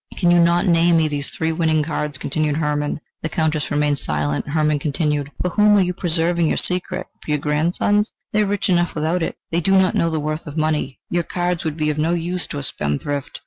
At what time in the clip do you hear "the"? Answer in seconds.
3.21-3.29, 10.09-10.19